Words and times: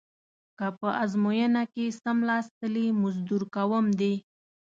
که 0.57 0.67
په 0.79 0.87
ازموینه 1.03 1.63
کې 1.73 1.85
څملاستلې 2.03 2.87
مزدور 3.01 3.41
کوم 3.55 3.85
دې. 3.99 4.15